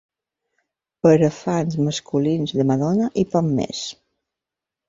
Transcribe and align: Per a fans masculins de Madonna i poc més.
Per 1.07 1.11
a 1.27 1.29
fans 1.41 1.77
masculins 1.89 2.57
de 2.61 2.65
Madonna 2.73 3.11
i 3.25 3.29
poc 3.37 3.55
més. 3.63 3.87